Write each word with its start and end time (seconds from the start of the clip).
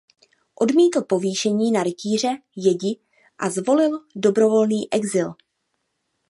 Odmítl 0.55 1.01
povýšení 1.01 1.71
na 1.71 1.83
rytíře 1.83 2.27
Jedi 2.55 2.99
a 3.39 3.49
zvolil 3.49 3.99
dobrovolný 4.15 4.93
exil. 4.93 5.33